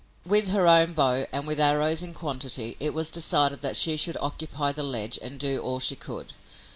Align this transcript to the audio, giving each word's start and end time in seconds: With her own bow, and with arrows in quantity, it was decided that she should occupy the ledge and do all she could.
With 0.25 0.47
her 0.47 0.65
own 0.65 0.93
bow, 0.93 1.27
and 1.31 1.45
with 1.45 1.59
arrows 1.59 2.01
in 2.01 2.15
quantity, 2.15 2.75
it 2.79 2.95
was 2.95 3.11
decided 3.11 3.61
that 3.61 3.77
she 3.77 3.97
should 3.97 4.17
occupy 4.19 4.71
the 4.71 4.81
ledge 4.81 5.19
and 5.21 5.39
do 5.39 5.59
all 5.59 5.79
she 5.79 5.95
could. 5.95 6.33